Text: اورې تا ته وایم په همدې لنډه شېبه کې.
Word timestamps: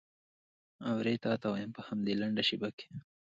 اورې 0.89 1.13
تا 1.23 1.33
ته 1.41 1.47
وایم 1.53 1.71
په 1.77 1.81
همدې 1.87 2.13
لنډه 2.21 2.43
شېبه 2.47 2.69
کې. 2.77 2.87